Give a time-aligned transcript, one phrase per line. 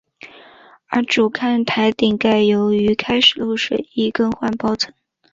[0.87, 4.91] 而主看台顶盖由于开始漏水亦更换包层。